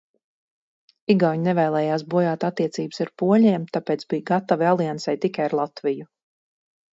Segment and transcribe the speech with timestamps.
[1.13, 6.09] Igauņi nevēlējās bojāt attiecības ar poļiem, tāpēc bija gatavi aliansei tikai ar Latviju.